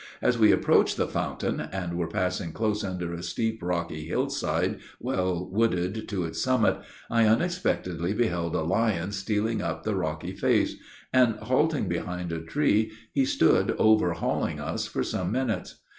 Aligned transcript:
As 0.19 0.35
we 0.35 0.51
approached 0.51 0.97
the 0.97 1.07
fountain, 1.07 1.59
and 1.59 1.95
were 1.95 2.07
passing 2.07 2.53
close 2.53 2.83
under 2.83 3.13
a 3.13 3.21
steep, 3.21 3.61
rocky, 3.61 4.05
hillside, 4.05 4.79
well 4.99 5.47
wooded 5.47 6.09
to 6.09 6.25
its 6.25 6.41
summit, 6.41 6.77
I 7.11 7.25
unexpectedly 7.27 8.15
beheld 8.15 8.55
a 8.55 8.63
lion 8.63 9.11
stealing 9.11 9.61
up 9.61 9.83
the 9.83 9.93
rocky 9.95 10.33
face, 10.33 10.73
and, 11.13 11.35
halting 11.35 11.87
behind 11.87 12.31
a 12.31 12.39
tree, 12.41 12.91
he 13.13 13.25
stood 13.25 13.75
overhauling 13.77 14.59
us 14.59 14.87
for 14.87 15.03
some 15.03 15.31
minutes. 15.31 15.79